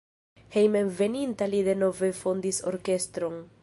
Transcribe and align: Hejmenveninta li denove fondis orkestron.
Hejmenveninta 0.55 1.49
li 1.53 1.61
denove 1.69 2.13
fondis 2.23 2.65
orkestron. 2.75 3.43